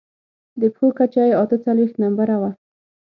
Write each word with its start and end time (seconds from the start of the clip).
د 0.61 0.61
پښو 0.73 0.87
کچه 0.97 1.23
يې 1.27 1.33
اته 1.41 1.57
څلوېښت 1.63 1.95
نمبره 2.03 2.35
وه. 2.41 2.51